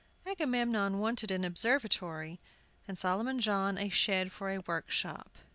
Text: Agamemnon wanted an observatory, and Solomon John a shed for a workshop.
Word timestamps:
Agamemnon 0.25 0.97
wanted 0.97 1.29
an 1.29 1.43
observatory, 1.45 2.39
and 2.87 2.97
Solomon 2.97 3.39
John 3.39 3.77
a 3.77 3.89
shed 3.89 4.31
for 4.31 4.49
a 4.49 4.57
workshop. 4.61 5.35